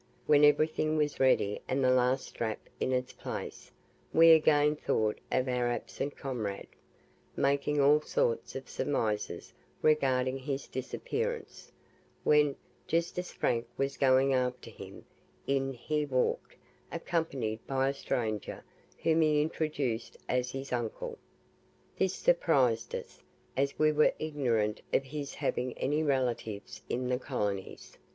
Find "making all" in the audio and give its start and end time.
7.35-8.01